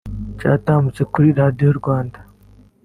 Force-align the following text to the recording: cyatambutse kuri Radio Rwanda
cyatambutse 0.39 1.01
kuri 1.11 1.27
Radio 1.39 1.69
Rwanda 1.79 2.19